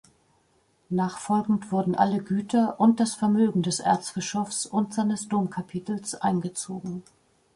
[0.89, 7.03] Nachfolgend wurden alle Güter und das Vermögen des Erzbischofs und seines Domkapitels eingezogen.